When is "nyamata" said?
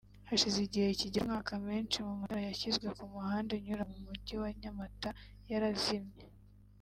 4.61-5.09